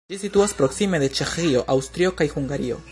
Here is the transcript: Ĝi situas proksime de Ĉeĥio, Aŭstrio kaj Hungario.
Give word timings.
Ĝi 0.11 0.17
situas 0.21 0.55
proksime 0.61 1.01
de 1.03 1.11
Ĉeĥio, 1.19 1.65
Aŭstrio 1.77 2.19
kaj 2.23 2.33
Hungario. 2.37 2.79